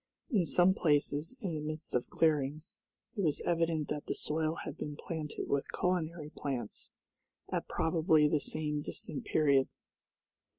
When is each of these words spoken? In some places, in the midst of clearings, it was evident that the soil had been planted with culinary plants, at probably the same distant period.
In 0.31 0.47
some 0.47 0.73
places, 0.73 1.37
in 1.41 1.53
the 1.53 1.61
midst 1.61 1.93
of 1.93 2.09
clearings, 2.09 2.79
it 3.15 3.21
was 3.21 3.39
evident 3.41 3.89
that 3.89 4.07
the 4.07 4.15
soil 4.15 4.55
had 4.65 4.75
been 4.75 4.95
planted 4.95 5.47
with 5.47 5.71
culinary 5.71 6.31
plants, 6.31 6.89
at 7.53 7.67
probably 7.67 8.27
the 8.27 8.39
same 8.39 8.81
distant 8.81 9.25
period. 9.25 9.67